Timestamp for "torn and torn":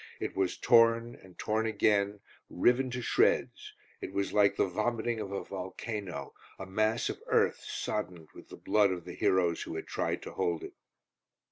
0.57-1.67